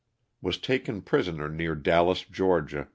[0.41, 2.85] Was taken prisoner near Dallas, Ga.